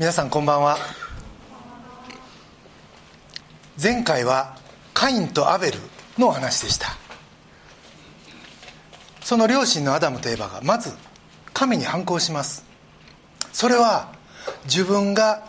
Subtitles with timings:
[0.00, 0.78] 皆さんこんばんは。
[3.80, 4.56] 前回は
[4.94, 5.78] カインとアベル
[6.16, 6.96] のお話でした。
[9.20, 10.94] その両親のアダムとエバがまず
[11.52, 12.64] 神に反抗します。
[13.52, 14.14] それは
[14.64, 15.46] 自分が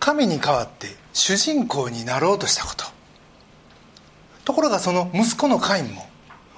[0.00, 2.84] 神に代わって主人公になろうとしたこと。
[4.44, 6.04] ところがその息子のカインも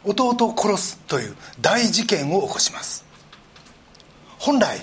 [0.05, 3.05] 弟を殺すという大事件を起こします。
[4.39, 4.81] 本来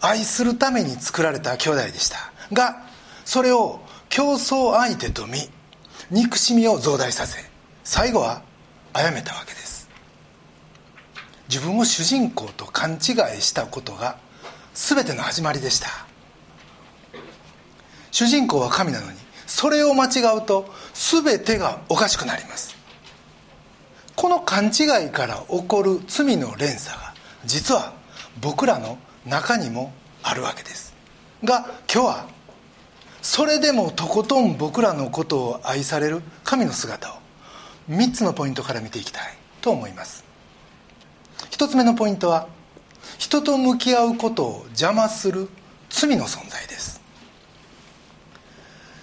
[0.00, 2.32] 愛するために作られた兄弟でした。
[2.52, 2.82] が
[3.24, 5.38] それを競争相手と見
[6.10, 7.38] 憎しみを増大させ
[7.84, 8.42] 最後は
[8.92, 9.88] 殺めたわけです。
[11.48, 12.98] 自分を主人公と勘違い
[13.40, 14.18] したことが
[14.74, 15.88] 全ての始まりでした。
[18.10, 22.76] 主人公は神なのにそれを間違うと全てがおかしくなります。
[24.16, 27.14] この勘違いから起こる罪の連鎖が
[27.44, 27.94] 実は
[28.40, 30.94] 僕らの中にもあるわけです。
[31.44, 32.26] が今日は
[33.22, 37.18] それでもとことん僕らのことを愛される神の姿を
[37.90, 39.22] 3つのポイントから見ていきたい
[39.60, 40.24] と思います。
[41.50, 42.48] 1つ目のポイントは
[43.18, 45.48] 人と向き合うことを邪魔する
[45.90, 47.00] 罪の存在です。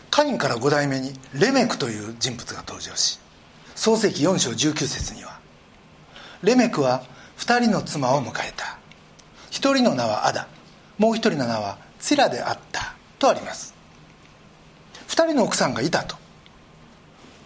[0.09, 3.19] カインから5代目にレメクという人物が登場し
[3.75, 5.39] 創世紀4章19節には
[6.41, 7.03] レメクは
[7.37, 8.79] 2人の妻を迎えた。
[9.51, 10.47] 1人の名はアダ。
[10.97, 12.93] もう1人の名はツィラであった。
[13.19, 13.73] とあります。
[15.07, 16.15] 2人の奥さんがいたと。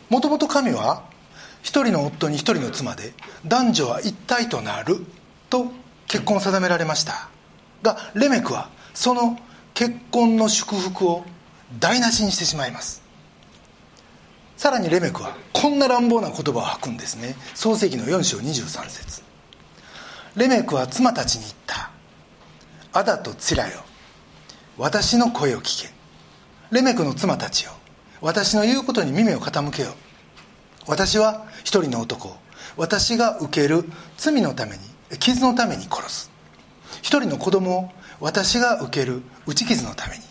[0.09, 1.03] もともと神は
[1.63, 3.13] 1人の夫に1人の妻で
[3.45, 5.05] 男女は一体となる。
[5.49, 5.71] と
[6.07, 7.29] 結婚を定められました。
[7.81, 9.37] がレメクはその
[9.73, 11.25] 結婚の祝福を
[11.79, 13.01] 台無しにしてしまいます。
[14.57, 17.35] さらにレメクはこんな乱暴な言葉を吐くんですね。
[17.55, 19.30] 創世紀の4章23節。
[20.35, 21.91] レメクは妻たちに言った
[22.93, 23.83] 「アダとツィラよ。
[24.77, 25.93] 私の声を聞け。
[26.71, 27.73] レメクの妻たちよ。
[28.21, 29.93] 私の言うことに耳を傾けよ。
[30.87, 32.29] 私は一人の男。
[32.29, 32.37] を
[32.77, 33.83] 私が受ける
[34.17, 36.31] 罪のために傷のために殺す。
[37.01, 40.23] 一人の子供を私が受ける打ち傷のために。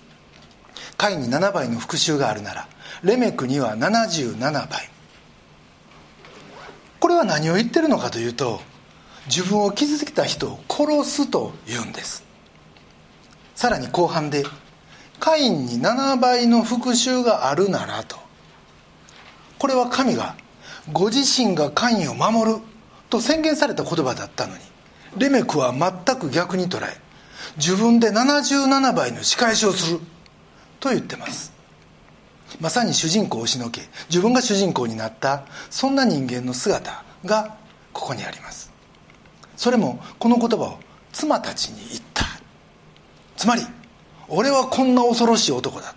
[0.96, 2.68] カイに7倍の復讐があるなら
[3.02, 4.38] レメクには77
[4.68, 4.90] 倍。
[6.98, 8.60] これは何を言ってるのかというと
[9.26, 12.24] 自分を傷つけた人を殺すと言うんです。
[13.54, 14.44] さらに後半で
[15.18, 18.16] カインに7倍の復讐があるならと。
[19.58, 20.36] これは神が
[20.92, 22.58] ご自身がカインを守る
[23.10, 24.60] と宣言された言葉だったのに
[25.18, 26.96] レメクは全く逆に捉え
[27.56, 30.00] 自分で77倍の仕返しをする
[30.78, 31.52] と言ってます。
[32.60, 37.56] まさに主人公を押しのけ自分が主人公になったそんな人間の姿が
[37.92, 38.69] ここにあります。
[39.60, 40.78] それもこの言葉を
[41.12, 42.24] 妻たちに言った。
[43.36, 43.62] つまり
[44.26, 45.94] 俺はこんな恐ろしい男だ。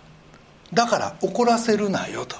[0.74, 2.36] だから怒らせるなよと。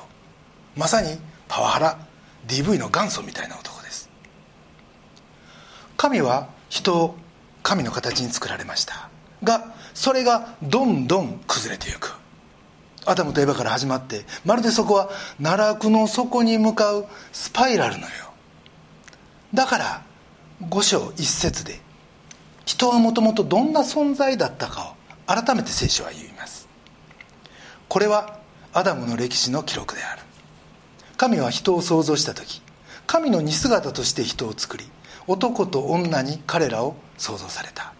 [0.77, 1.17] まさに
[1.49, 1.99] パワハラ
[2.47, 4.11] DV の元祖みたいな男です。
[5.97, 7.15] 神は人を
[7.63, 9.09] 神の形に作られました。
[9.43, 12.13] がそれがどんどん崩れていく。
[13.07, 15.09] アダムとエバから始まってまるでそこは
[15.43, 18.09] 奈落の底に向かうスパイラルのよ
[19.55, 19.57] う。
[19.57, 20.03] だから
[20.71, 21.81] 五章一節で
[22.65, 24.95] 人はもともとどんな存在だったか
[25.29, 26.69] を改めて聖書は言います。
[27.89, 28.39] これは
[28.73, 30.23] アダムの歴史の記録である。
[31.17, 32.61] 神は人を創造した時
[33.07, 34.85] 神の似姿として人を作り
[35.27, 37.93] 男と女に彼らを創造された。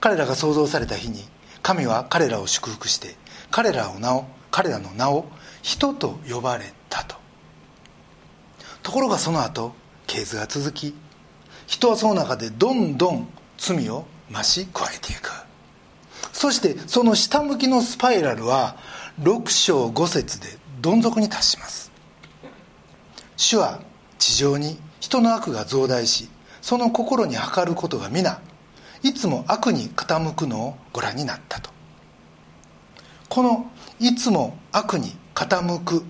[0.00, 1.24] 彼らが創造された日に
[1.62, 3.16] 神は彼らを祝福して
[3.50, 5.26] 彼らを名を彼らの名を
[5.62, 7.16] 人と呼ばれたと。
[8.82, 9.74] ところがその後
[10.06, 10.94] 系図が続き
[11.66, 13.28] 人はその中でどんどん
[13.58, 15.30] 罪を増し加えていく。
[16.32, 18.76] そしてその下向きのスパイラルは
[19.20, 20.48] 6章5節で
[20.80, 21.90] どん底に達します。
[23.36, 23.80] 主は
[24.18, 26.28] 地上に人の悪が増大し
[26.62, 28.40] その心に計ることが皆
[29.02, 31.70] いつも悪に傾くのをご覧になったと。
[33.28, 36.04] このいつも悪に傾く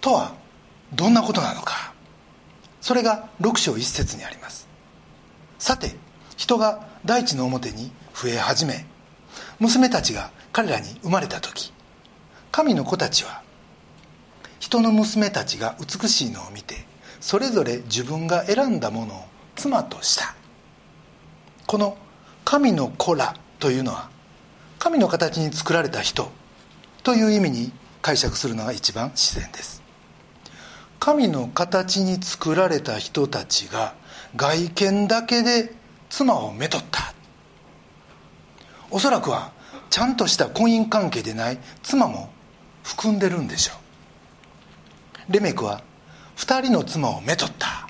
[0.00, 0.34] とは
[0.92, 1.92] どんなことなのか。
[2.80, 4.65] それが6章1節にあります。
[5.66, 5.96] さて
[6.36, 8.86] 人が大地の表に増え始め
[9.58, 11.72] 娘たちが彼らに生まれた時
[12.52, 13.42] 神の子たちは
[14.60, 16.86] 人の娘たちが美しいのを見て
[17.18, 19.24] それぞれ自分が選んだものを
[19.56, 20.36] 妻とした。
[21.66, 21.98] この
[22.44, 24.08] 神の子らというのは
[24.78, 26.30] 神の形に作られた人
[27.02, 27.72] という意味に
[28.02, 29.82] 解釈するのが一番自然です。
[31.00, 33.96] 神の形に作られた人たちが
[34.36, 35.72] 外見だけで
[36.08, 37.14] 妻をめとった。
[38.90, 39.52] おそらくは
[39.90, 42.30] ちゃんとした婚姻関係でない妻も
[42.82, 43.72] 含んでるんでしょ
[45.28, 45.32] う。
[45.32, 45.82] レメクは
[46.36, 47.88] 2人の妻をめとった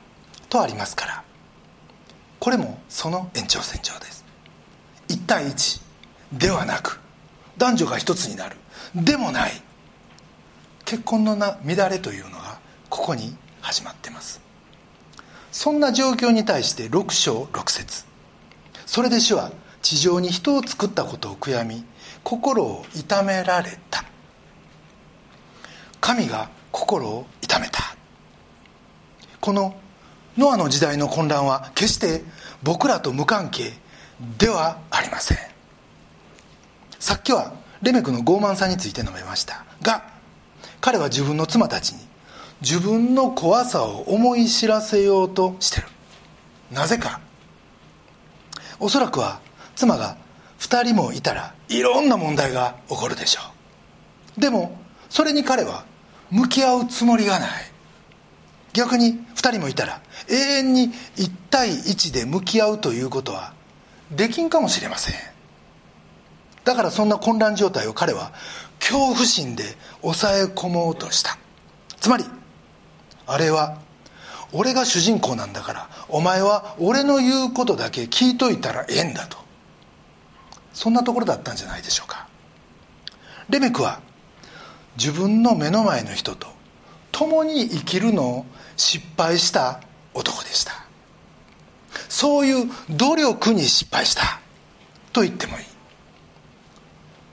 [0.49, 1.25] とありますから。
[2.39, 4.25] これもその延長線上です。
[5.09, 5.83] 1対1
[6.33, 7.01] ではなく
[7.59, 8.57] 男女が一つになる。
[8.95, 9.53] でもない。
[10.85, 12.59] 結婚のな乱れというのが
[12.89, 14.46] ここに始まってます。
[15.57, 18.05] そんな状況に対して6章6節。
[18.85, 21.83] それで主は地上に人を作ったことを悔やみ
[22.23, 24.05] 心を痛められた。
[25.99, 27.97] 神が心を痛めた。
[29.41, 29.75] この
[30.37, 32.23] ノアの時代の混乱は決して
[32.63, 33.73] 僕らと無関係
[34.37, 35.39] ではありません。
[36.99, 40.05] さっきはレメクの傲慢さについて述べましたが
[40.83, 42.01] 彼は自分の妻たちに
[42.63, 45.87] 自分の怖さを思い知らせようとしてる。
[46.73, 47.21] なぜか。
[48.79, 49.41] おそらくは
[49.75, 50.17] 妻が
[50.59, 53.41] 2人もいたらいろんな問題が起こるでしょ
[54.37, 54.41] う。
[54.41, 55.85] でもそれに彼は
[56.31, 57.51] 向き合うつもりがない。
[58.73, 63.55] 逆に2人もいたら永遠に1対1で向き合うということは
[64.11, 65.15] できんかもしれません。
[66.65, 68.33] だからそんな混乱状態を彼は
[68.81, 69.65] 恐怖心で
[70.03, 71.39] 抑え込もうとした。
[72.01, 72.25] つまり
[73.27, 73.79] あれは
[74.53, 79.39] 俺が主人公なんだからお前は俺の言うことだけ聞いといたらええんだと。
[80.73, 82.29] そんなところだったんじゃないでしょうか。
[83.49, 84.01] レメクは
[84.99, 86.49] 自分の目の前の人と
[87.13, 88.47] 共に生きるのを
[88.77, 89.81] 失敗した
[90.15, 90.73] 男でした。
[92.09, 94.41] そういう努力に失敗した。
[95.13, 95.65] と言ってもいい。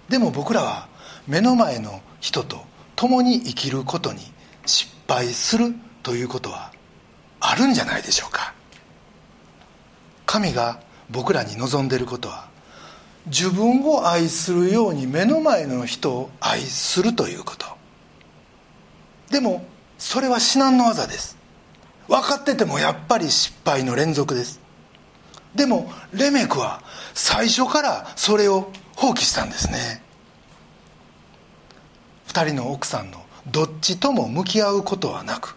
[0.10, 0.88] でも僕らは
[1.28, 2.62] 目の前の人と
[2.96, 4.20] 共に生きることに
[4.66, 6.72] 失敗するということは
[7.40, 8.54] あるんじゃないでしょうか。
[10.26, 10.80] 神が
[11.10, 12.48] 僕らに望んでいることは
[13.28, 17.66] 自分を愛するように目の前の人を愛するということ。
[19.30, 19.66] でも
[19.98, 21.38] それは至難の業です。
[22.08, 24.60] 分かっててもやっぱり失敗の連続です。
[25.56, 26.82] でもレメクは
[27.14, 30.02] 最初からそれを放棄したんですね。
[32.28, 35.56] 2人の奥さんのどっちとも向き合うことはなく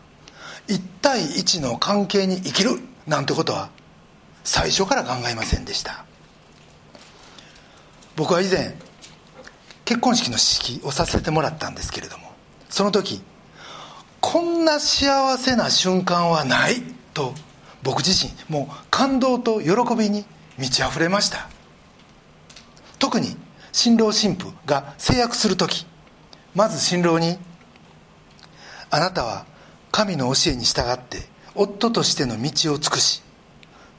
[0.69, 3.71] 1対1の関係に生きるなんてことは
[4.45, 6.05] 最初から考えませんでした。
[8.17, 8.75] 僕は以前
[9.85, 12.33] 結婚式の式をさせてもらったんですけれども
[12.71, 13.23] その時
[14.21, 16.83] こんな幸せな瞬間はない
[17.13, 17.35] と
[17.83, 20.25] 僕自身もう感動と喜びに
[20.59, 21.49] 満ち溢れました。
[22.99, 23.37] 特に
[23.73, 25.87] 新郎新婦が制約する時
[26.55, 27.39] まず新郎に
[28.97, 29.45] 「あなたは
[29.93, 31.19] 神の教えに従って
[31.55, 33.23] 夫としての道を尽くし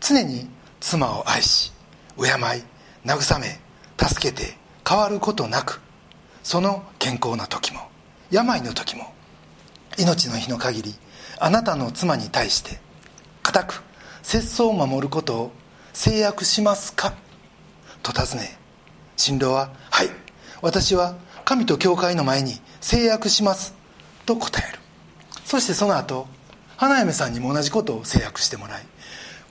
[0.01, 0.49] 常に
[0.79, 1.71] 妻を愛し
[2.17, 2.27] 敬い
[3.05, 3.59] 慰め
[4.03, 4.57] 助けて
[4.89, 5.81] 変わることなく
[6.41, 7.81] その健康な時も
[8.31, 9.13] 病の時も
[9.99, 10.95] 命の日の限り
[11.39, 12.79] あなたの妻に対して
[13.43, 13.83] 固く
[14.23, 15.51] 節操を守ることを
[15.93, 17.13] 制約しますか？
[18.01, 18.57] と尋ね
[19.15, 20.09] 新郎は「はい
[20.63, 21.13] 私は
[21.45, 23.75] 神と教会の前に制約します」
[24.25, 24.86] と答える。
[25.47, 26.27] そしてその後
[26.75, 28.85] 花嫁さんにも同じことを制約してもらい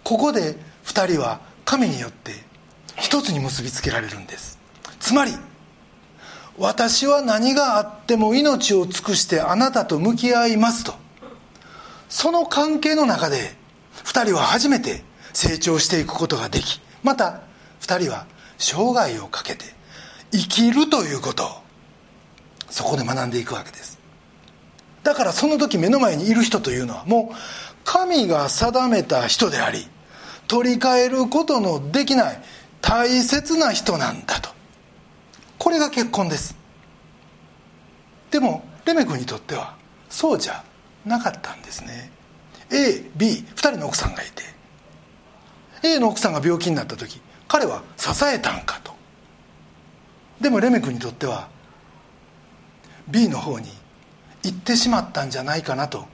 [0.05, 2.33] ここで2人は神によって
[2.99, 4.59] 一つに結びつけられるんです。
[5.01, 5.33] つまり
[6.59, 10.95] 私は何があっても命を尽くしてあなたと向き合いますと。
[12.11, 13.55] その関係の中で
[14.05, 17.41] 2人は初めて成長していくことができまた
[17.81, 18.27] 2人は
[18.59, 19.65] 生涯をかけて
[20.31, 21.49] 生きるということを
[22.69, 23.96] そこで学んでいくわけです。
[25.07, 27.37] だからその時目の前にいる人というのはもう
[27.85, 29.87] 神が定めた人であり
[30.49, 32.43] 取り替えることのできない
[32.81, 34.51] 大切な人なんだと。
[35.59, 36.57] これが結婚です。
[38.33, 39.77] でもレメ君にとっては
[40.09, 40.65] そうじゃ
[41.05, 42.11] なかったんですね。
[42.71, 44.43] AB2 人の奥さんがいて。
[45.85, 48.93] A の奥さんが病気になった時彼は支えたんかと。
[50.41, 51.47] でもレメ君にとっては
[53.07, 53.76] B の方に
[54.47, 56.07] 行ってしまったんじゃないかなと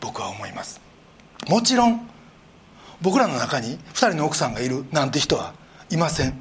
[0.00, 0.80] 僕は思います。
[1.48, 2.08] もちろん
[3.02, 5.54] 僕らの中に2人の奥さんがいるなんて人は
[5.90, 6.34] いません。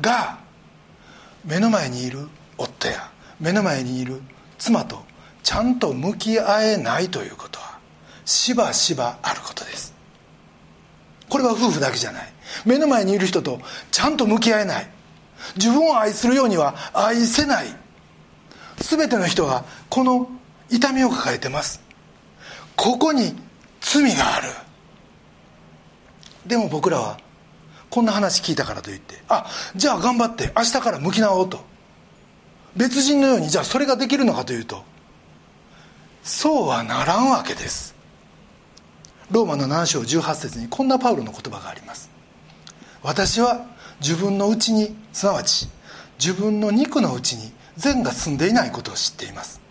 [0.00, 0.38] が
[1.44, 4.22] 目の前にいる夫や目の前にいる
[4.58, 5.04] 妻と
[5.42, 7.78] ちゃんと向き合えないということは
[8.24, 9.94] しばしばあることです。
[11.28, 12.32] これは夫婦だけじゃない。
[12.64, 14.88] 目の前にいる人とちゃんと向き合えない。
[15.56, 17.66] 自分を愛するようには愛せない。
[18.76, 20.28] 全ての人がこの
[20.74, 21.80] 痛みを抱えてます。
[22.74, 23.36] ここに
[23.80, 24.48] 罪がある。
[26.46, 27.18] でも僕らは
[27.88, 31.60] こんな話聞いたからといってあじゃあ頑張って明日から向き直おうと。
[32.76, 34.82] 別人のようにじゃあそれができるのかというと
[36.24, 37.94] そうはならんわけです。
[39.30, 42.10] ローマの7章18節にこんなパウロの言葉があります。
[43.02, 43.64] 私は
[44.00, 45.68] 自分のうちにすなわち
[46.18, 49.63] 自分の肉のうちに善が住んでいないことを知っています。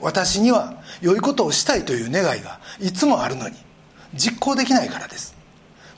[0.00, 3.56] 私には良いことをしたいという願いがいつもあるのに
[4.14, 5.36] 実行できないからです。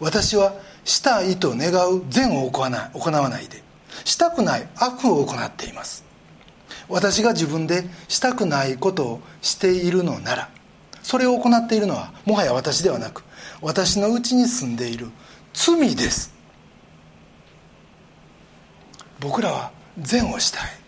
[0.00, 0.54] 私は
[0.84, 3.62] したいと願う善を行わないで
[4.04, 6.04] したくない悪を行っています。
[6.88, 10.48] 私が自分でしたくないことをしているのなら
[11.02, 13.22] それを行っているのはもはや私ではなく
[13.60, 15.08] 私のうちに住んでいる
[15.52, 16.32] 罪です。
[19.20, 20.79] 僕らは善をしたい。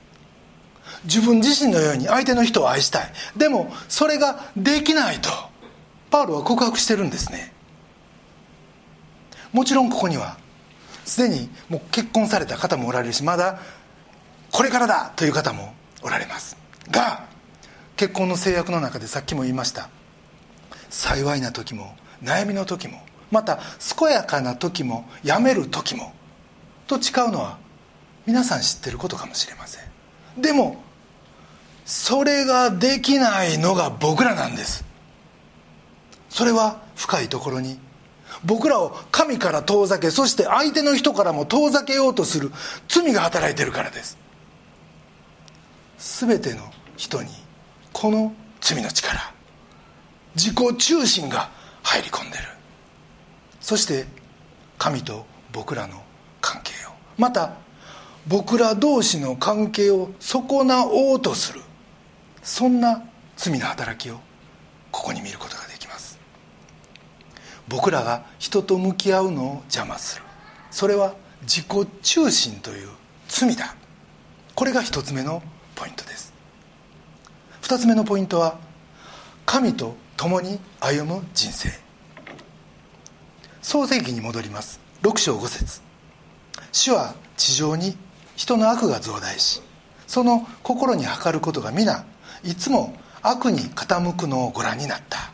[1.04, 3.12] 自分自身のように相手の人を愛したい。
[3.37, 5.30] でもそれができないと
[6.11, 7.52] パウロは告白してるんですね。
[9.52, 10.38] もちろんここには
[11.04, 13.59] すでにもう結婚された方もおられるしまだ
[14.50, 16.56] これからだという方もおられます。
[16.90, 17.25] が
[17.97, 19.88] 結婚の制約の中でさっきも言いました
[20.90, 23.61] 幸いな時も悩みの時もまた
[23.99, 26.12] 健やかな時もやめる時も
[26.87, 27.59] と誓うのは
[28.26, 30.40] 皆さん知ってることかもしれません。
[30.40, 30.82] でも
[31.84, 34.84] それができないのが僕らなんです。
[36.28, 37.78] それは深いところに
[38.44, 42.50] 僕らを神から遠ざけそして相手の人からも遠ざけようとする
[42.88, 44.18] 罪が働いてるからです。
[45.98, 46.62] 全ての
[46.96, 47.30] 人に
[47.92, 49.32] この罪の力
[50.34, 51.50] 自己中心が
[51.82, 52.44] 入り込んでる。
[53.60, 54.06] そして
[54.78, 56.02] 神と僕らの
[56.40, 57.52] 関係をまた
[58.26, 61.60] 僕ら同士の関係を損なおうとする。
[62.42, 63.02] そんな
[63.37, 64.20] 罪の働きを
[64.90, 66.18] ここに見ることができます。
[67.68, 70.22] 僕らが人と向き合うのを邪魔する。
[70.70, 72.88] それは自己中心という
[73.28, 73.75] 罪だ。
[74.54, 75.42] これが一つ目の
[75.75, 76.32] ポイントです。
[77.61, 78.58] 二つ目のポイントは
[79.46, 81.70] 神と共に歩む人生。
[83.62, 84.80] 創世記に戻ります。
[85.02, 85.92] 6章5節。
[86.72, 87.96] 主は地上に
[88.34, 89.61] 人の悪が増大し
[90.06, 92.04] その心に計ることが皆
[92.44, 95.32] いつも悪に傾くのをご覧になった。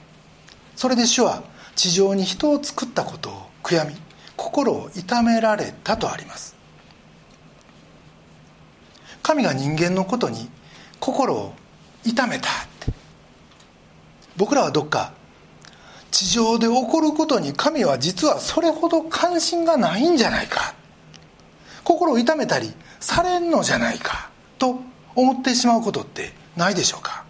[0.76, 1.42] それで主は
[1.74, 3.94] 地上に人を作ったことを悔やみ
[4.36, 6.54] 心を痛められたとあります。
[9.22, 10.48] 神が人間のことに
[11.00, 11.54] 心を
[12.04, 12.92] 痛めたって。
[14.36, 15.12] 僕らはどっか
[16.10, 20.74] 地上で起こることに神は実はそれほど関心がないんじゃないか。
[21.84, 24.80] 心を痛めたりされんのじゃないかと
[25.14, 27.24] 思ってしまうことってないでしょうか？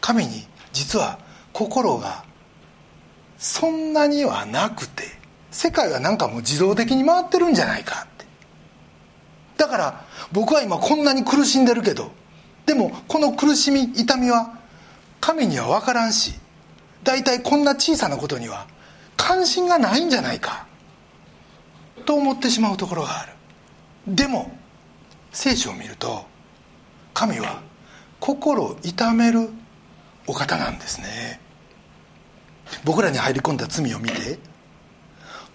[0.00, 1.18] 神に実は
[1.52, 2.24] 心が
[3.38, 5.04] そんなにはなくて
[5.50, 8.26] 世界はなんかもう自動的に回ってるんじゃないかって。
[9.56, 12.10] だから僕は今こんなに苦しんでるけど
[12.66, 14.58] でもこの苦しみ痛みは
[15.20, 16.34] 神には分からんし
[17.04, 18.66] 大体こんな小さなことには
[19.16, 20.66] 関心がないんじゃないか
[22.04, 23.32] と思ってしまうところがある。
[24.06, 24.50] でも
[25.32, 26.26] 聖書を見ると
[27.16, 27.62] 神は
[28.20, 29.48] 心を痛める
[30.26, 31.40] お方なんですね。
[32.84, 34.38] 僕らに入り込んだ罪を見て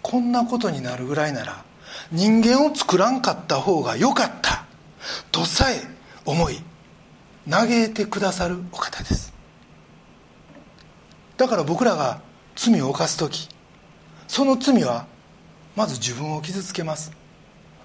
[0.01, 1.63] こんなことになるぐらいなら
[2.11, 4.65] 人間を作らんかった方がよかった
[5.31, 5.81] とさえ
[6.25, 6.63] 思い
[7.47, 9.31] 嘆いてくださるお方です。
[11.37, 12.21] だから僕らが
[12.55, 13.49] 罪を犯す時
[14.27, 15.05] その罪は
[15.75, 17.11] まず自分を傷つけます。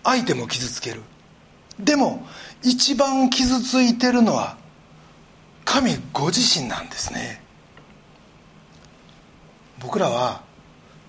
[0.02, 1.02] 相手も傷つける。
[1.78, 2.26] でも
[2.66, 4.56] 一番傷ついてるのは
[5.64, 7.40] 神ご自身なんですね。
[9.78, 10.42] 僕らは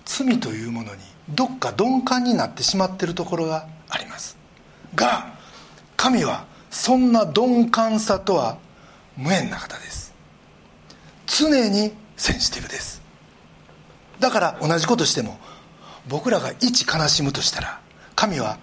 [0.04, 1.00] 罪というものに
[1.30, 4.36] どっか鈍感になってしまってるところがあります。
[4.94, 5.34] が
[5.96, 8.58] 神はそんな鈍感さとは
[9.16, 10.14] 無縁な方です。
[11.26, 13.02] 常にセンシティブです。
[14.20, 15.40] だから同じことしても
[16.08, 17.80] 僕らが一悲しむとしたら
[18.14, 18.58] 神は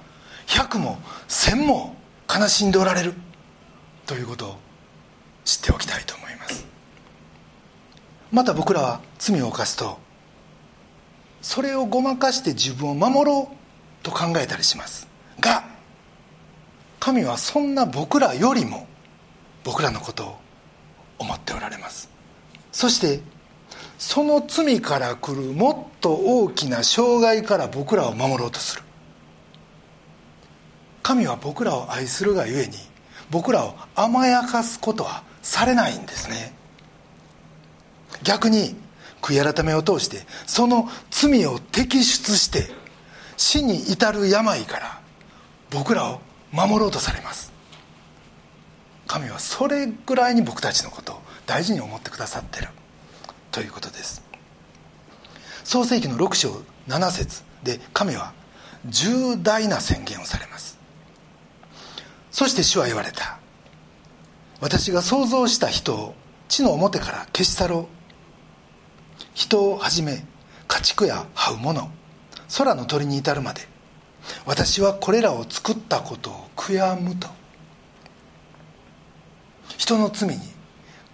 [0.47, 0.97] 100も
[1.27, 1.94] 1000も
[2.33, 3.13] 悲しんでおられる。
[4.05, 4.55] ということを
[5.43, 6.65] 知っておきたいと思います。
[8.31, 9.97] また僕らは罪を犯すと
[11.41, 15.07] それをごまかして自分を守ろうと考えたりします。
[15.39, 15.63] が
[16.99, 18.87] 神はそんな僕らよりも
[19.63, 20.35] 僕らのことを
[21.19, 22.09] 思っておられます。
[22.71, 23.21] そして
[23.97, 28.83] その罪から来るもっと大きな障害から僕らを守ろうとする。
[31.05, 32.73] 神は僕らを愛するがゆえに
[33.29, 36.51] 僕らを甘やかすことはされないんですね。
[38.23, 38.75] 逆に
[39.21, 42.71] 悔い改めを通してその罪を摘出して
[43.37, 44.99] 死に至る病から
[45.69, 46.21] 僕らを
[46.51, 47.53] 守ろうとされます。
[49.05, 52.69] 神はそれぐらいに僕たちのことを大事に思ってくださってる。
[53.51, 54.23] ということです。
[55.63, 58.33] 創世紀の6章7節で神は
[58.87, 60.74] 重大な宣言をされます。
[62.35, 63.39] そして主は言われた。
[64.59, 66.15] 私が想像した人を
[66.49, 69.23] 地の表から消し去ろう。
[69.33, 70.25] 人をはじめ
[70.67, 71.89] 家畜や這うもの
[72.57, 73.61] 空の鳥に至るまで
[74.45, 77.29] 私はこれらを作ったことを悔やむと。
[79.77, 80.41] 人の罪に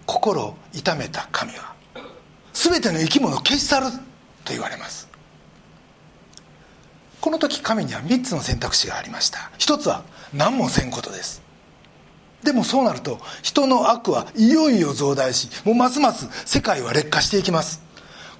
[0.04, 1.76] 心を痛めた神は
[2.52, 3.86] 全ての生き物を消し去る
[4.44, 5.11] と言われます。
[7.22, 9.52] この時神には3つの選択肢がありました。
[9.56, 10.02] 一つは
[10.34, 11.40] 何もせんことです。
[12.42, 17.80] でもそうなると人の悪はいよいよ増大しもうますます世界は劣化していきます。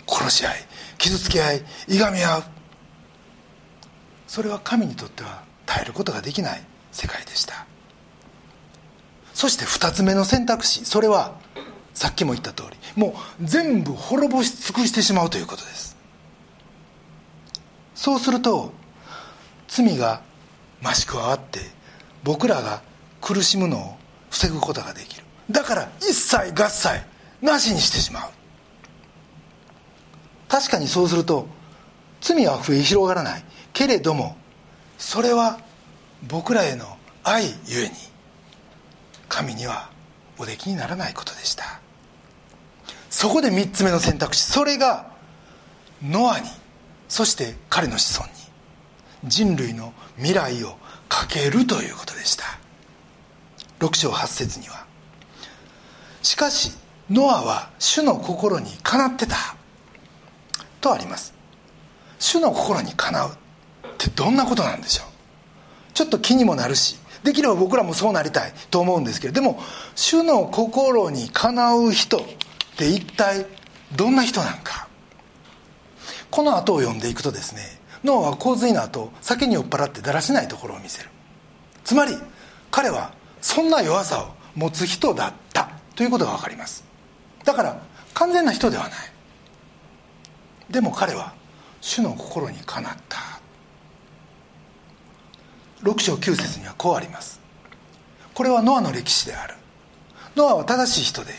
[0.09, 0.57] 殺し合い
[0.99, 2.43] 傷つけ合いいがみ合う。
[4.27, 7.65] それは神にとっては耐えることができない世界でした。
[9.33, 11.37] そして2つ目の選択肢それは
[11.95, 15.92] さっきも言った通りもう全部滅ぼし尽くしてしまうということです。
[18.03, 18.73] そうすると
[19.69, 20.23] 罪が
[20.83, 21.61] 増し加わって
[22.25, 22.83] 僕らが
[23.21, 23.97] 苦しむのを
[24.29, 25.23] 防ぐことができる。
[25.49, 27.01] だから一切合切
[27.41, 28.31] なしにしてしまう。
[30.49, 31.47] 確かにそうすると
[32.21, 34.37] 罪は増え広がらないけれども
[34.99, 35.61] それは
[36.27, 37.95] 僕らへの愛ゆえに
[39.29, 39.91] 神には
[40.39, 41.81] おできにならないことでした。
[43.11, 45.07] そこで3つ目の選択肢それが
[46.03, 46.49] ノアに
[47.13, 50.79] そして彼の子孫に人類の未来を
[51.11, 52.45] かけるということでした。
[53.81, 54.87] 6章8節には
[56.23, 56.73] しかし
[57.11, 59.37] ノアは主の心にかなってた
[60.81, 61.35] とあります。
[62.19, 63.33] 主の心にかなうっ
[63.99, 65.93] てどんなことなんでしょう。
[65.93, 69.61] ちょっと気にもなるしできれば僕らもそうなりたいと思うんですけれどでも
[69.95, 72.21] 主の心にかなう人っ
[72.79, 73.45] て一体
[73.95, 74.89] どんな人なんか。
[76.33, 77.61] この後を読んでいくとですね
[78.03, 81.11] 脳は洪水の後酒に酔っ払ってだらしないところを見せる。
[81.85, 82.17] つまり
[82.71, 85.71] 彼はそんな弱さを持つ人だった。
[85.95, 86.85] ということが分かります。
[87.45, 87.81] だから
[88.15, 88.93] 完全な人ではない。
[90.71, 91.35] でも彼は
[91.81, 93.19] 主の心にかなった。
[95.83, 97.41] 6章9節にはこうあります。
[98.33, 99.55] これはノアの歴史である。
[100.35, 101.35] ノアは正しい人で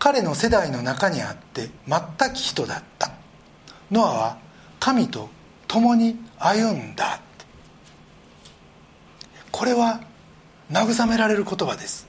[0.00, 3.21] 彼の世代の中にあって全き人だった。
[3.92, 4.38] ノアは
[4.80, 5.28] 神と
[5.68, 7.20] 共に歩んだ。
[9.52, 10.00] これは
[10.72, 12.08] 慰められる言葉です。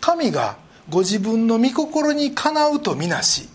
[0.00, 0.56] 神が
[0.90, 3.48] ご自分の御心にかなうとみなし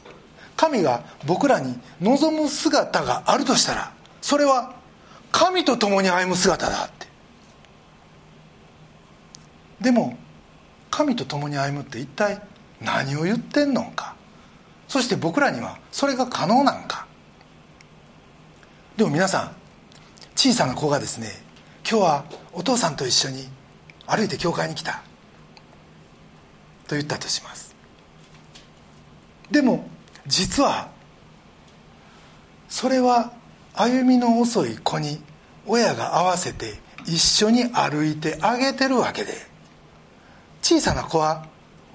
[0.56, 4.74] 神が僕らに望む姿があるとしたらそれは
[5.32, 7.08] 神と共に歩む姿だって。
[9.80, 10.18] でも
[10.90, 12.42] 神と共に歩むって一体
[12.82, 14.16] 何を言ってんのか。
[14.90, 17.08] そして僕らにはそれが可能なんか。
[18.98, 19.52] でも皆さん
[20.36, 21.28] 小さな子がですね
[21.90, 23.48] 今日はお父さんと一緒に
[24.06, 25.04] 歩いて教会に来た。
[26.88, 27.76] と言ったとします。
[29.52, 29.88] でも
[30.26, 30.90] 実は
[32.68, 33.32] それは
[33.76, 35.22] 歩みの遅い子に
[35.68, 39.34] 親が合わせて一緒に歩いてあげてるわけで
[40.64, 41.46] 小さな子は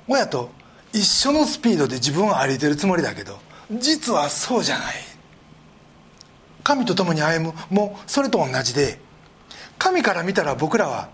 [0.06, 0.50] 親と
[0.94, 3.40] 一緒のスピードで自分は歩いてるつもりだけど
[3.72, 4.94] 実はそうじゃない。
[6.62, 7.54] 神と共に歩む。
[7.68, 9.00] もそれと同じで
[9.76, 11.08] 神から見たら僕らは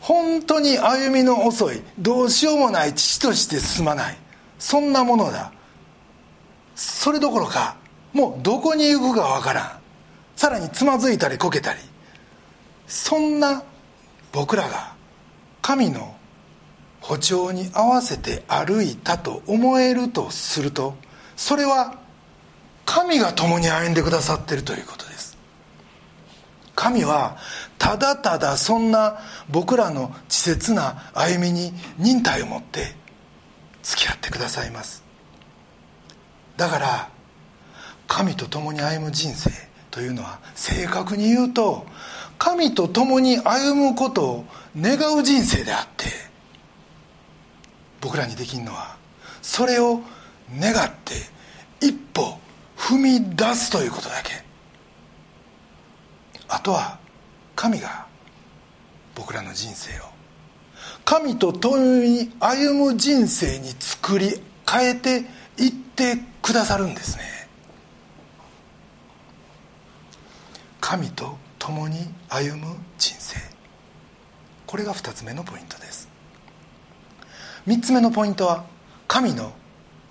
[0.00, 4.16] 本当に歩みの遅いどうしようもない父として進まない。
[4.60, 5.52] そんなものだ。
[6.76, 7.76] それどころか
[8.12, 9.72] もうどこに行くかわからん。
[10.36, 11.80] さらにつまずいたりこけたり。
[12.86, 13.64] そんな
[14.32, 14.94] 僕らが
[15.62, 16.13] 神の
[17.04, 20.94] 歩調に合わせて歩いたと思えるとすると
[21.36, 21.98] それは
[22.86, 25.36] 神が共に歩んでくださっているということです。
[26.74, 27.36] 神は
[27.78, 29.18] ただただそんな
[29.50, 32.94] 僕らの稚拙な歩みに忍耐を持って
[33.82, 35.04] 付き合ってくださいます。
[36.56, 37.08] だから
[38.08, 39.50] 神と共に歩む人生
[39.90, 41.84] というのは正確に言うと
[42.38, 46.33] 神と共に歩むことを願う人生であって
[48.04, 48.98] 僕らにできるのは
[49.40, 50.02] それを
[50.60, 51.14] 願って
[51.80, 52.38] 一歩
[52.76, 54.44] 踏み出すということだけ。
[56.46, 56.98] あとは
[57.56, 58.06] 神が
[59.14, 60.02] 僕らの人生を
[61.06, 64.38] 神と共に歩む人生に作り
[64.70, 65.24] 変えて
[65.56, 67.24] 言ってくださるんですね。
[70.82, 73.38] 神と共に歩む人生。
[74.66, 75.83] これが2つ目のポイントです。
[77.66, 78.64] 3つ目のポイントは
[79.08, 79.52] 神の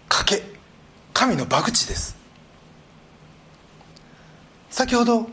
[0.10, 0.44] 賭け。
[1.14, 2.18] 神の博打です。
[4.72, 5.28] 先ほど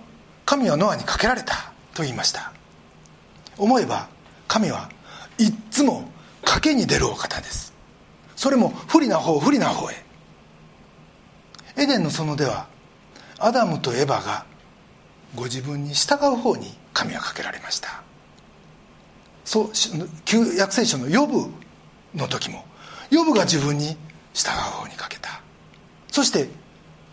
[0.45, 2.53] 神はノアにかけられたと言いました。
[3.57, 4.09] 思えば
[4.47, 4.91] 神は
[5.39, 6.11] いっつも
[6.43, 7.73] 賭けに出るお方です。
[8.37, 9.95] それも不利な方不利な方へ。
[11.77, 12.67] エデンの園では
[13.39, 14.45] アダムとエバが
[15.35, 18.03] ご自分に従う方に神はかけられました。
[19.45, 19.71] そう
[20.27, 21.51] 旧約聖書のヨブ
[22.15, 22.65] の時も
[23.11, 23.97] ヨブが自分に
[24.33, 25.41] 従う方にかけた。
[26.11, 26.49] そして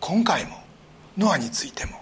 [0.00, 0.56] 今回も
[1.16, 1.92] ノアについても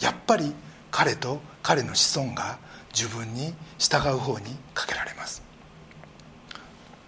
[0.00, 0.54] やっぱり
[0.90, 2.58] 彼と彼の子孫が
[2.94, 5.42] 自分に従う方にかけられます。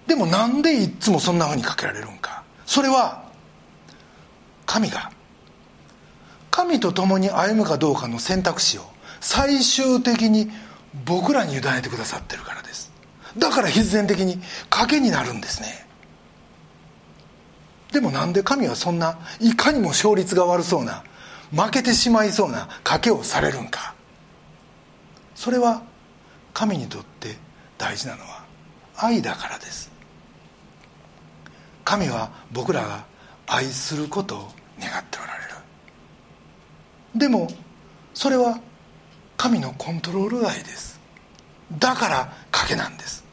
[0.06, 2.42] でもなんでいつもそんなふうにかけられるんか。
[2.66, 3.24] それは
[4.66, 5.10] 神が
[6.50, 8.82] 神と共に歩むかどうかの選択肢を
[9.20, 10.50] 最終的に
[11.04, 12.67] 僕らに委ねてくださってるからです。
[13.36, 15.86] だから必然的に賭けになるんですね。
[17.92, 21.04] でもなんで神はそんないかにも勝率が悪そうな
[21.50, 23.94] 負けてしまいそうな賭けをされるんか。
[25.34, 25.82] それは
[26.52, 27.36] 神にとって
[27.78, 28.44] 大事なのは
[28.96, 29.90] 愛だからです。
[31.84, 33.04] 神は僕らが
[33.46, 34.38] 愛することを
[34.80, 35.54] 願っておられる。
[37.14, 37.48] でも
[38.12, 38.60] それは
[39.36, 40.97] 神のコントロール愛です。
[41.72, 43.24] だから賭けなんです。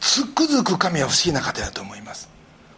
[0.00, 2.28] つくづく神は不思議な方だと思います。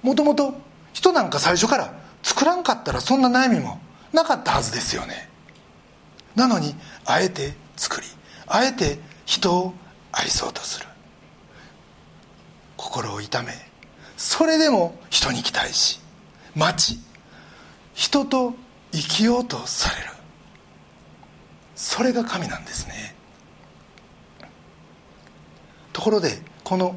[0.03, 0.55] もともと
[0.93, 3.81] 人なんか最初から作らんかったらそんな悩みも
[4.13, 5.29] なかったはずですよね。
[6.35, 8.07] なのにあえて作り
[8.47, 9.75] あえて人を
[10.13, 10.87] 愛そうとする。
[12.77, 13.53] 心を痛め
[14.17, 16.01] それでも人に期待し
[16.55, 17.01] 待ち
[17.95, 18.55] 人と
[18.93, 20.11] 生きようとされる。
[21.75, 23.16] それが神なんですね。
[25.97, 26.95] ところでこの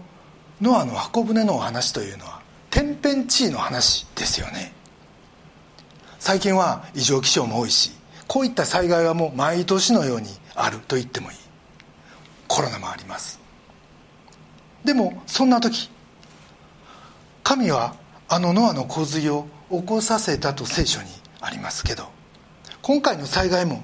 [0.60, 4.74] ノアの箱舟のお話というのは天変地異の話ですよね。
[6.20, 7.92] 最近は異常気象も多いし
[8.28, 11.38] こういった災害はもう毎年のようにあると言ってもいい。
[12.50, 13.40] コロナもあります。
[14.84, 15.90] でもそんな時
[17.42, 17.96] 神は
[18.28, 21.08] あのノアの洪水を起こさせたと聖書に
[21.40, 22.10] ありますけど
[22.82, 23.82] 今回の災害も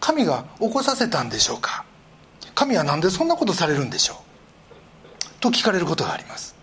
[0.00, 1.86] 神が起こさせたんでしょうか？
[2.54, 4.29] 神は何でそんなことされるんでしょう？
[5.40, 6.54] と聞かれることがあります。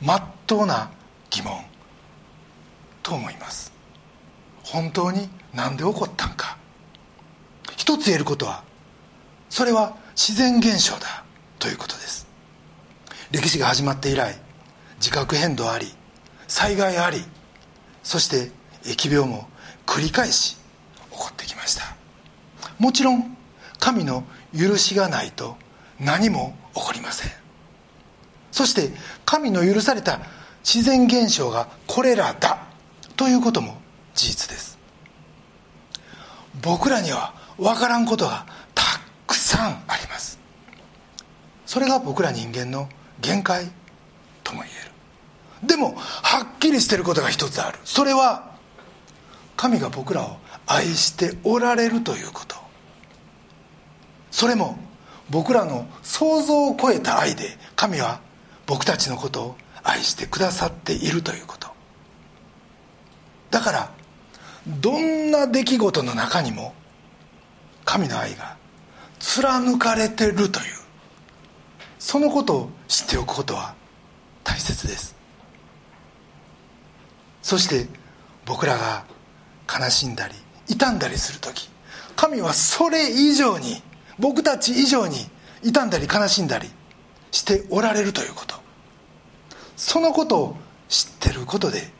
[0.00, 0.90] まっとうな
[1.28, 1.62] 疑問
[3.02, 3.72] と思います。
[4.64, 6.56] 本当に何で起こったんか。
[7.76, 8.62] 一つ言えることは
[9.48, 11.24] それは自然現象だ
[11.58, 12.26] ということです。
[13.30, 14.36] 歴史が始まって以来
[14.96, 15.86] 自覚変動あり
[16.48, 17.22] 災害あり
[18.02, 18.50] そして
[18.82, 19.48] 疫病も
[19.86, 21.96] 繰り返し起こってきました。
[22.78, 23.36] もちろん
[23.78, 24.24] 神の
[24.56, 25.56] 許しがないと
[25.98, 27.32] 何も起こりません。
[28.52, 28.90] そして
[29.24, 30.20] 神の許された
[30.64, 32.66] 自然現象がこれらだ。
[33.16, 33.76] ということも
[34.14, 34.78] 事実です。
[36.62, 38.82] 僕らには分からんことがた
[39.26, 40.38] くさんあります。
[41.66, 42.88] それが僕ら人間の
[43.20, 43.70] 限界
[44.42, 44.84] とも言え
[45.62, 45.68] る。
[45.68, 47.78] でもはっきりしてることが一つある。
[47.84, 48.52] それは
[49.56, 52.56] 神が僕らを愛しておられるということ。
[54.30, 54.78] それも
[55.30, 58.20] 僕らの想像を超えた愛で神は
[58.66, 61.68] 僕たちのことを愛してくださっているということ。
[63.50, 63.92] だから
[64.66, 66.74] どんな出来事の中にも
[67.84, 68.56] 神の愛が
[69.18, 70.66] 貫かれてるという
[71.98, 73.74] そのことを知っておくことは
[74.44, 75.16] 大切です。
[77.42, 77.88] そして
[78.44, 79.04] 僕らが
[79.68, 80.34] 悲しんだり
[80.66, 81.68] 傷んだりする時
[82.16, 83.82] 神はそれ以上に
[84.20, 85.16] 僕たち以上に
[85.62, 86.68] 傷んだり悲しんだり
[87.30, 88.56] しておられるということ。
[89.76, 90.56] そのことを
[90.88, 91.90] 知ってることで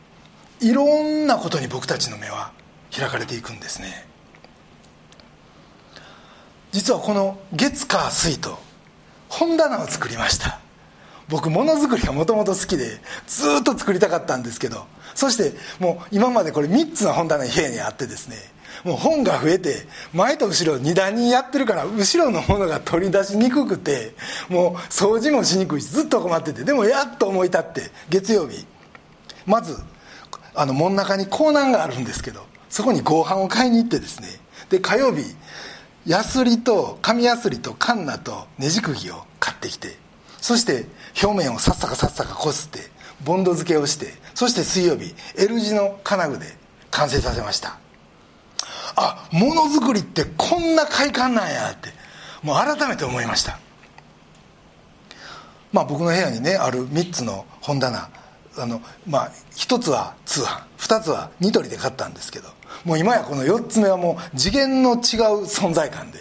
[0.61, 2.53] いろんなことに僕たちの目は
[2.95, 4.07] 開かれていくんですね。
[6.73, 8.59] 実はこの月火水と
[9.29, 10.61] 本棚を作りました。
[11.31, 18.37] 僕ものづくりがもともと好きでずっと作りたかったんですけどそしてもう今までこれ3つの本棚部屋にあってですね
[18.85, 24.15] もう本が増えて前と後ろ2段にやってるから後ろのものが取り出しにくくて
[24.49, 28.65] もう掃除もしにくいしずっと困っててでもやっと思い立って月曜日。
[29.47, 29.77] まず
[30.55, 34.29] あの真ん中に港南があるんですけどそこに合板を買いに行ってですね
[34.69, 35.25] で火曜日
[36.07, 39.97] ヤスリと紙ヤスリとカンナとねじ釘を買ってきて
[40.39, 40.87] そして
[41.23, 42.79] 表面をさっさかさっさかこすって
[43.25, 46.47] ボンド付けをしてそして水曜日 L 字の金具で
[46.91, 47.79] 完成させました。
[49.01, 51.89] あものづくりってこんな快感なんやって
[52.43, 53.59] もう改めて思いました。
[55.73, 58.11] まあ僕の部屋にねある3つの本棚。
[58.59, 60.63] あのまあ1つは通販。
[60.79, 62.49] 2つはニトリで買ったんですけど。
[62.85, 64.99] もう今やこの4つ目はもう次元の違う
[65.45, 66.19] 存在感で。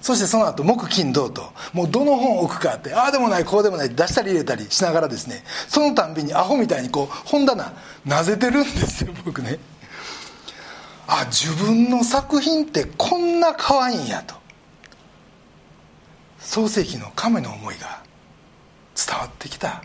[0.00, 1.52] そしてその後木金銅と。
[1.72, 2.94] もうどの本を置くかって。
[2.94, 5.44] ああでもないこうでもない出したり入れたりしながらですね。
[5.68, 7.72] そのたんびにアホみたいにこう本棚
[8.04, 9.58] なぜてるんですよ僕ね。
[11.14, 14.34] あ自分の作品ってこんな可愛いんやと。
[16.38, 18.02] 創世紀の亀の思いが
[18.96, 19.82] 伝わってきた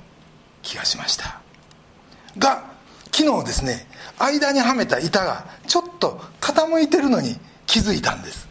[0.61, 1.41] 気がしました。
[2.37, 2.63] が
[3.11, 3.87] 昨日ですね
[4.17, 7.35] 間にはめた板がちょっと傾いてるのに
[7.65, 8.47] 気づいたんです。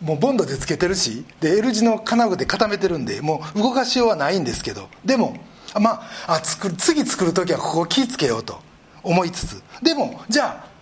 [0.00, 5.36] もうボンドでつけてるしで L 字の金具で固めてるんでもう動かしようはないんですけどでも
[5.80, 8.60] まああ作る次作る時はここを気ぃつけようと。
[9.02, 9.62] 思いつつ。
[9.82, 10.72] でもじゃあ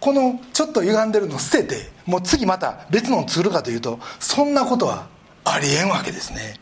[0.00, 5.06] このちょっと歪んでるの捨ててもう次また別のを作るかというとそんなことは
[5.44, 6.58] ありえんわけですね。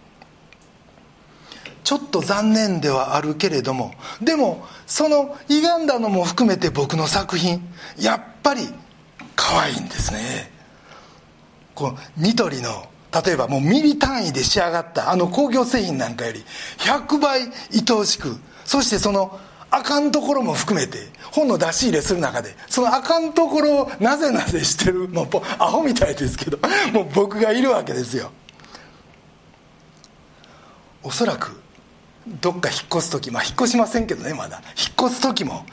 [1.85, 7.67] ちょっと残念ではあるけれどもでもその歪んだのも含めて僕の作品
[7.99, 8.69] やっぱり
[9.35, 10.51] 可愛いんですね。
[11.75, 12.87] こうニトリの
[13.25, 16.45] 例えばもうミリ単位で仕上がったあの工業製品なんかより
[16.79, 19.39] 100倍愛おしくそしてその
[19.71, 20.99] あかんところも含めて
[21.31, 25.29] 本の出し入れする中でそのあかんところをなぜなぜしてるもう
[25.59, 26.59] アホみたいですけど
[26.93, 28.31] もう僕がいるわけですよ。
[31.03, 31.61] おそらく
[32.41, 34.63] どっか引っ越す時まあ引っ越しませんけどねまだ。
[34.77, 35.65] 引っ越す時も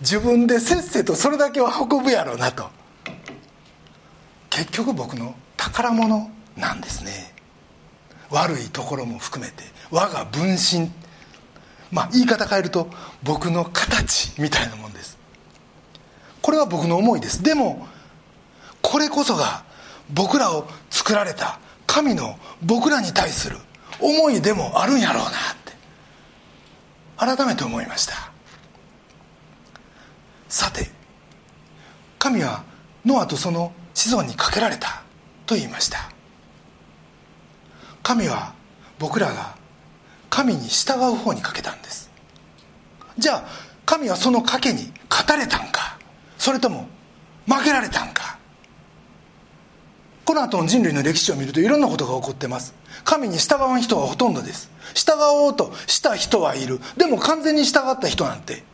[0.00, 2.68] 自分でせっせとそれだけは運ぶやろうなと。
[4.50, 7.34] 結局僕の宝物なんですね。
[8.30, 10.90] 悪いところも含めて我が分身
[11.94, 12.88] まあ言い方変えると
[13.22, 15.16] 僕の形みたいなもんです。
[16.42, 17.42] これは僕の思いです。
[17.42, 17.86] でも
[18.82, 19.64] これこそが
[20.12, 23.56] 僕らを作られた神の僕らに対する
[24.00, 25.32] 思いでもあるんやろうなっ
[25.64, 28.32] て改めて思いました。
[30.48, 30.90] さて
[32.18, 32.64] 神は
[33.04, 35.02] ノアとその子孫にかけられた
[35.46, 36.10] と言いました。
[38.02, 38.52] 神は
[38.98, 39.56] 僕らが
[40.34, 42.10] 神に従う方にかけたんです。
[43.16, 43.44] じゃあ
[43.86, 45.96] 神はその賭けに勝たれたんか？
[46.38, 46.88] それとも
[47.46, 48.36] 負けられたんか？
[50.24, 52.74] この後の人類の歴史を見るといろんなことが起こってます。
[53.04, 54.72] 神に従わん人がほとんどです。
[54.94, 56.80] 従おうとした人はいる。
[56.96, 58.64] でも完全に従った人なんて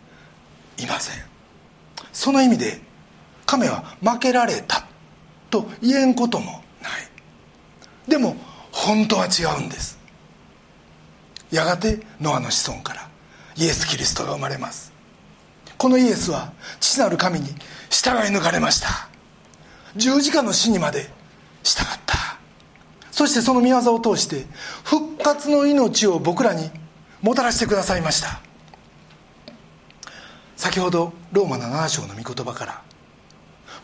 [0.79, 1.23] いません。
[2.15, 2.81] その意味で
[3.45, 4.87] 神は負けられた
[5.51, 7.03] と言えんこともない。
[8.09, 8.35] でも
[8.73, 10.00] 本当は違うんです。
[11.51, 13.09] やがてノアの子孫から
[13.57, 14.93] イエス・キリストが生まれます。
[15.77, 17.47] このイエスは父なる神に
[17.91, 19.09] 従い抜かれました。
[19.97, 21.11] 十字架の死にまで
[21.63, 22.39] 従った。
[23.11, 24.47] そしてその御業を通して
[24.85, 26.71] 復活の命を僕らに
[27.23, 28.41] もたらしてくださいました。
[30.57, 32.83] 先ほどローマの7章の御言葉から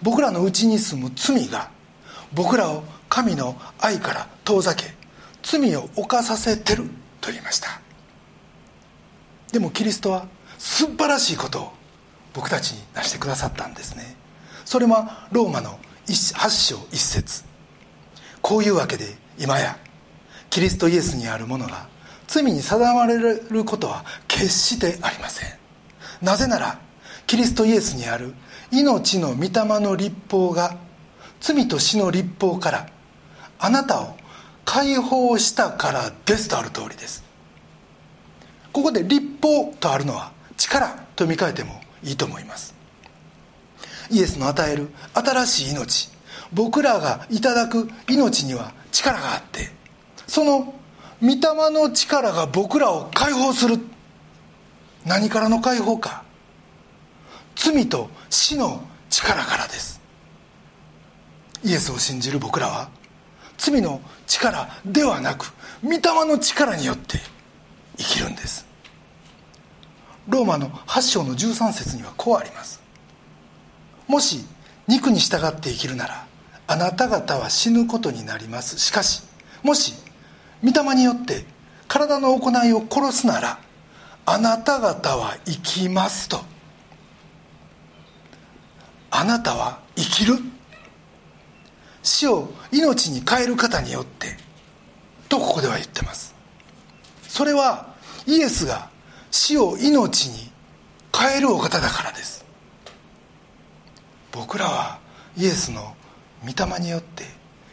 [0.02, 1.70] 僕らのうちに住む罪が
[2.32, 4.84] 僕らを神の愛から遠ざけ
[5.42, 6.84] 罪を犯させてる。
[7.26, 7.80] と言いました。
[9.52, 10.26] でもキリストは
[10.58, 11.72] 素晴らしいことを
[12.32, 14.16] 僕たちに成してくださったんですね。
[14.64, 17.44] それもローマの8章1節。
[18.40, 19.76] こういうわけで今や
[20.50, 21.88] キリストイエスにあるものが
[22.28, 25.48] 罪に定まれることは決してありません。
[26.22, 26.78] なぜなら
[27.26, 28.34] キリストイエスにある
[28.70, 30.76] 命の御霊の立法が
[31.40, 32.88] 罪と死の立法から
[33.58, 34.15] あなたを
[34.66, 37.24] 解放したからですとある通りです。
[38.72, 42.74] ここで立法とあるのは力と見換えてもいいと思います。
[44.10, 46.10] イエスの与える新しい命
[46.52, 49.70] 僕らがいただく命には力があって
[50.26, 50.74] その
[51.22, 51.36] 御霊
[51.70, 53.78] の力が僕らを解放する。
[55.06, 56.24] 何からの解放か。
[57.54, 60.00] 罪と死の力からです。
[61.64, 62.90] イエスを信じる僕らは
[63.56, 67.18] 罪の力ではなく御霊の力によって
[67.96, 68.66] 生きるんです。
[70.28, 72.82] ローマの8章の13節にはこうあります。
[74.08, 74.44] もし
[74.88, 76.26] 肉に従って生きるなら
[76.66, 78.78] あなた方は死ぬことになります。
[78.78, 79.22] しかし
[79.62, 79.94] もし
[80.62, 81.44] 御霊によって
[81.88, 83.58] 体の行いを殺すなら
[84.24, 86.40] あなた方は生きますと。
[89.10, 90.34] あなたは生きる。
[92.06, 94.36] 死を命に変える方によって
[95.28, 96.36] とここでは言ってます。
[97.28, 97.94] それは
[98.26, 98.88] イエスが
[99.32, 100.52] 死を命に
[101.12, 102.44] 変えるお方だからです。
[104.30, 105.00] 僕らは
[105.36, 105.96] イエスの
[106.42, 107.24] 御霊によって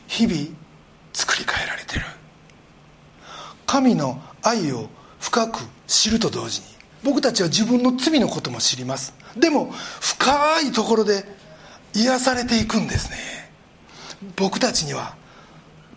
[0.07, 0.47] 日々
[1.13, 2.05] 作り変えられてる。
[3.67, 6.65] 神の愛を深く知ると同時に
[7.03, 9.13] 僕たちは自分の罪のことも知ります。
[9.37, 11.23] でも深いところで
[11.93, 13.42] 癒されていくんですね。
[14.35, 15.15] 僕たちには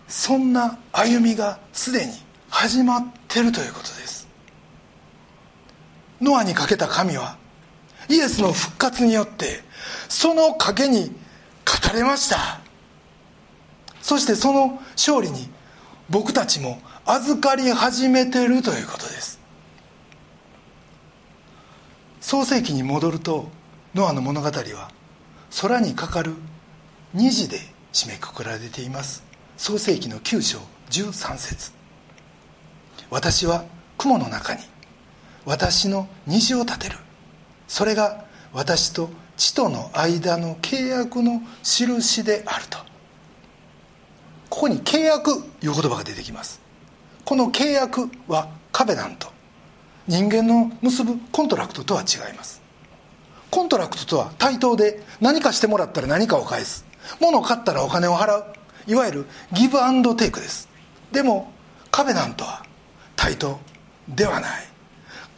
[0.08, 2.12] そんな歩みがすでに
[2.48, 4.28] 始まってるということです。
[6.20, 7.36] ノアにかけた神は
[8.08, 9.62] イエスの復活によって
[10.08, 11.12] その賭けに
[11.64, 12.60] 勝たれました。
[14.00, 15.48] そしてその勝利に
[16.08, 19.40] 僕たちも預かり始めてるということです。
[22.20, 23.48] 創世紀に戻ると
[23.94, 24.90] ノアの物語は
[25.60, 26.34] 空にかかる
[27.14, 27.60] 虹で
[27.96, 29.24] 締めくくられています。
[29.56, 30.58] 創世記の9章
[30.90, 31.72] 13節。
[33.08, 33.64] 私は
[33.96, 34.60] 雲の中に
[35.46, 36.98] 私の虹を立てる。
[37.66, 42.76] それが私と地との間の契約の印であると。
[44.50, 46.60] ここに契約いう言葉が出てきます。
[47.24, 49.28] この契約は covenant
[50.06, 52.60] 人間の結ぶ contract とは違います。
[53.50, 56.85] contract とは対等で何かしてもらったら何かを返す。
[57.20, 58.44] 物を買ったらお金を払う。
[58.86, 60.68] いわゆるギブアンドテイクです。
[61.12, 61.52] でも
[61.90, 62.64] covenant は
[63.16, 63.58] 対等
[64.08, 64.66] ではない。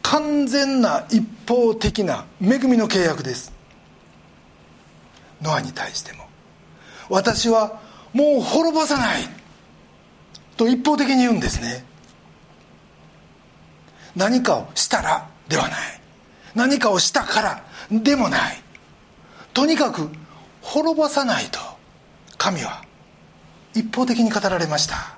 [0.01, 3.51] 完全な一方的な恵みの契約です。
[5.41, 6.27] ノアに対しても。
[7.09, 7.79] 私は
[8.13, 9.23] もう滅ぼさない。
[10.57, 11.85] と一方的に言うんですね。
[14.15, 15.79] 何かをしたらではない。
[16.55, 18.61] 何かをしたからでもない。
[19.53, 20.09] とにかく
[20.69, 21.59] 滅ぼさないと
[22.37, 22.83] 神は
[23.73, 25.17] 一方的に語られました。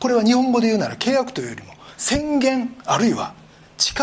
[0.00, 3.34] これは日本語で言うなら契約というよりも宣言あるいは
[3.78, 3.96] 誓い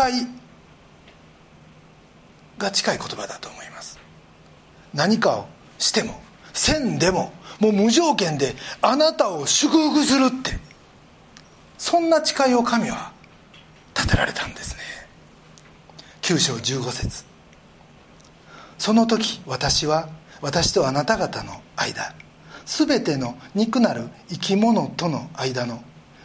[2.56, 3.98] が近い言葉だと思います。
[4.94, 5.46] 何かを
[5.78, 6.22] しても
[6.54, 10.52] せんでももう無条件であなたを祝福するって
[11.76, 13.12] そんな誓いを神は
[13.94, 14.80] 立てられたんですね。
[16.22, 17.28] 9章15節。
[18.78, 20.08] その時私は
[20.40, 22.14] 私とあなた方の間
[22.64, 25.82] 全ての肉なる生き物との間の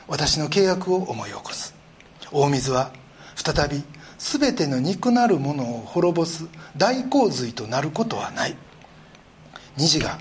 [0.07, 1.73] 私の契約を思い起こす。
[2.31, 2.91] 大水は
[3.35, 3.83] 再び
[4.17, 8.55] 全ての肉なるものを滅ぼす大洪水となることはない。
[9.77, 10.19] 虹が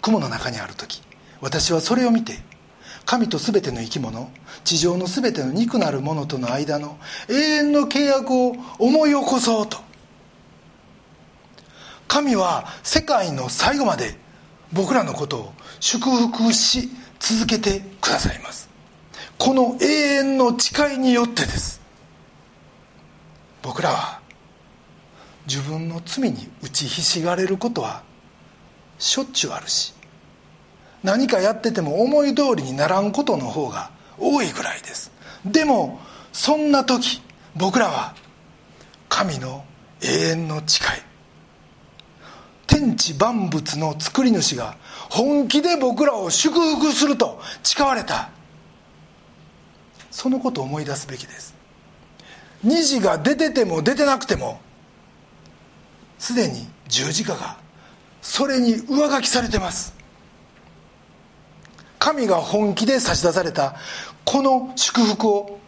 [0.00, 1.02] 雲の中にある時
[1.40, 2.38] 私はそれを見て
[3.04, 4.30] 神と全ての生き物
[4.64, 6.96] 地上の全ての肉なるものとの間の
[7.28, 9.85] 永遠の契約を思い起こそうと。
[12.08, 14.16] 神は世界の最後まで
[14.72, 16.88] 僕らのことを祝福し
[17.18, 18.68] 続けてくださいます。
[19.38, 21.80] この永遠の誓いによってです。
[23.62, 24.20] 僕らは
[25.46, 28.02] 自分の罪に打ちひしがれることは
[28.98, 29.94] しょっちゅうあるし
[31.02, 35.12] 何かやってても思い通りにならんことの方が多いぐらいです。
[35.44, 36.00] でも
[36.32, 37.22] そんな時
[37.54, 38.14] 僕らは
[39.08, 39.64] 神の
[40.02, 41.05] 永遠の誓い
[42.96, 44.76] 地万物の作り主が
[45.10, 48.30] 本気で僕らを祝福すると誓われた。
[50.10, 51.54] そのことを思い出すべきです。
[52.64, 54.60] 虹が出てても出てなくても
[56.18, 57.58] すでに十字架が
[58.22, 59.94] それに上書きされてます。
[61.98, 63.76] 神が本気で差し出された
[64.24, 65.58] この祝福を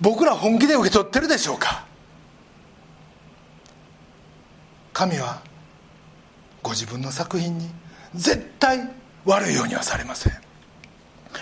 [0.00, 1.84] 僕ら本気で受け取ってるでしょうか。
[4.92, 5.42] 神は
[6.68, 7.70] ご自分の作品に
[8.14, 8.90] 絶対
[9.24, 10.34] 悪いようにはされません。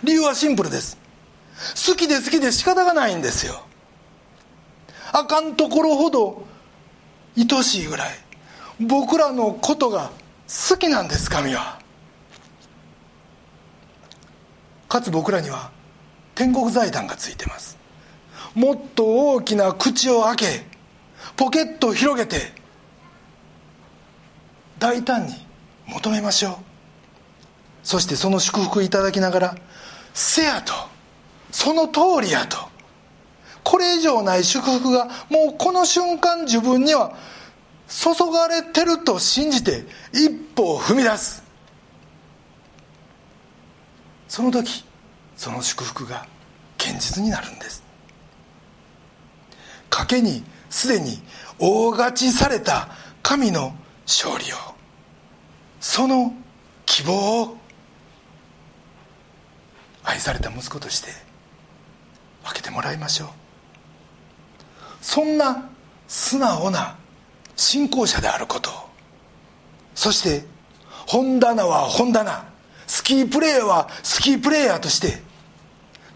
[0.05, 0.99] 理由はシンプルです。
[1.89, 3.61] 好きで好きで仕方がないんですよ。
[5.13, 6.47] あかんところほど
[7.37, 8.11] 愛しいぐらい
[8.79, 10.13] 僕らのことが
[10.71, 11.81] 好きなんです神は。
[14.89, 15.73] かつ僕らには
[16.37, 17.77] 天国財団がついてます。
[18.55, 20.67] もっと大きな口を開け
[21.35, 22.65] ポケットを広げて
[24.79, 25.35] 大胆に
[25.87, 26.57] 求めましょう。
[27.83, 29.57] そしてその祝福いただきながら
[30.13, 30.73] 「せや」と
[31.53, 32.59] 「その通りや」と
[33.63, 37.15] これ以上ない祝福がもうこの瞬間自分には
[37.89, 41.45] 注がれてると信じて一歩を踏み出す。
[44.29, 44.85] その時
[45.37, 46.27] その祝福が
[46.79, 47.83] 現実になるんです。
[49.91, 51.23] 賭けにすでに
[51.59, 52.89] 大勝ちされた
[53.23, 53.75] 神の
[54.07, 54.57] 勝利を。
[55.81, 56.33] その
[56.87, 57.57] 希望を
[60.05, 61.11] 愛された息子として
[62.45, 63.29] 分けてもらいましょう。
[65.01, 65.69] そんな
[66.09, 66.97] 素直な
[67.57, 68.71] 信仰者であること
[69.95, 70.45] そして
[71.07, 72.47] 本棚は本棚。
[72.87, 75.27] スキープレーヤーはスキープレーヤーとして。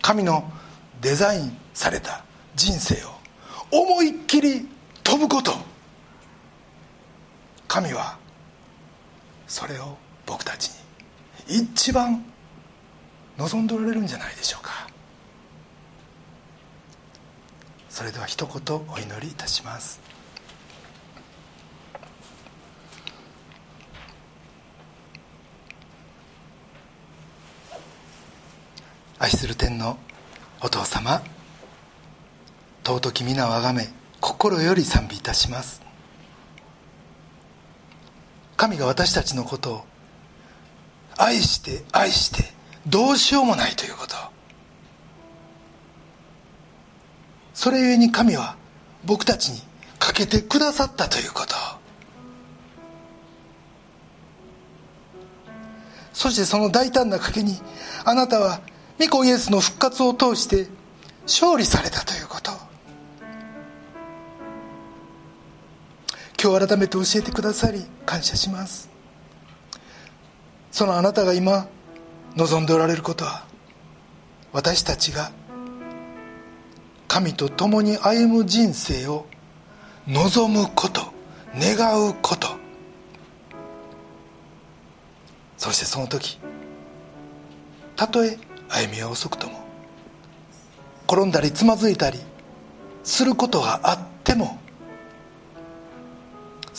[0.03, 0.51] 神の
[1.01, 2.25] デザインされた
[2.57, 3.11] 人生を
[3.71, 4.69] 思いっきり
[5.05, 5.53] 飛ぶこと。
[7.71, 8.19] 神は
[9.47, 9.97] それを
[10.27, 10.73] 僕たち
[11.49, 12.25] に一番
[13.39, 14.89] 望んでおられるんじゃないでしょうか。
[17.89, 20.01] それでは一言お祈りいたします。
[29.21, 29.97] 愛する天の
[30.61, 31.23] お父様
[32.85, 33.87] 尊き皆をあがめ
[34.21, 35.90] 心より賛美いたします。
[38.61, 39.85] 神が私たちのことを
[41.17, 42.53] 愛して愛して
[42.87, 44.15] どうしようもないということ。
[47.55, 48.57] それゆえに神は
[49.07, 49.63] 僕たちに
[49.99, 51.55] かけてくださったということ。
[56.13, 57.63] そしてその大胆な賭けに
[58.05, 58.61] あなたは
[58.99, 60.69] 御子イエスの復活を通して
[61.23, 62.29] 勝利されたという
[66.43, 68.89] 今日改めて教えてくださり感謝します。
[70.73, 71.69] そのあなたが今
[72.35, 73.45] 望んでおられることは
[74.53, 75.33] 私たちが
[77.09, 79.27] 神と共に歩む人生を
[80.09, 81.13] 望むこと
[81.55, 82.49] 願うこと。
[85.59, 86.39] そしてその時
[87.97, 88.39] たとえ
[88.71, 89.61] 歩みは遅くとも
[91.07, 92.19] 転んだりつまずいたり
[93.05, 94.60] することがあっても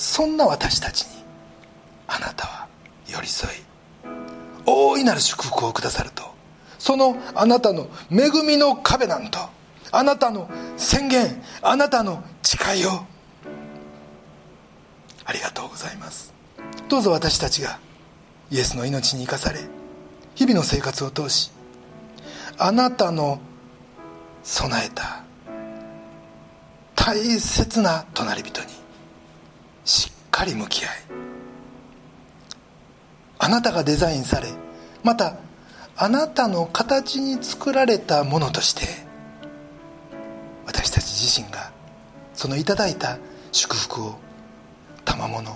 [0.01, 1.23] そんな私たちに
[2.07, 2.67] あなたは
[3.07, 3.53] 寄り添い
[4.65, 6.23] 大いなる祝福をくださると
[6.79, 9.37] そのあなたの恵みの壁なんと
[9.91, 13.05] あなたの宣言あなたの誓いを。
[15.23, 16.33] ありがとうございます。
[16.89, 17.79] どうぞ私たちが
[18.49, 19.59] イエスの命に生かされ
[20.33, 21.51] 日々の生活を通し
[22.57, 23.39] あなたの
[24.41, 25.23] 備えた
[26.95, 28.80] 大切な隣人に
[29.85, 30.89] しっかり向き合い
[33.39, 34.49] あなたがデザインされ
[35.03, 35.37] また
[35.95, 38.83] あなたの形に作られたものとして
[40.65, 41.71] 私たち自身が
[42.33, 43.17] そのいただいた
[43.51, 44.15] 祝福を
[45.05, 45.55] 賜物を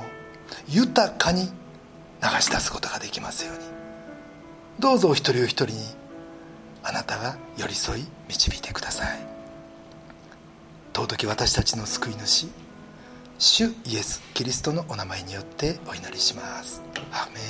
[0.68, 1.44] 豊かに
[2.22, 3.64] 流し出すことができますように。
[4.80, 5.74] どうぞお一人お一人に
[6.84, 9.20] あなたが寄り添い導いてください。
[10.94, 12.48] 尊き私たちの救い主
[13.38, 16.82] 主イエス・キリストのお名前によってお祈りします。
[17.12, 17.46] アメン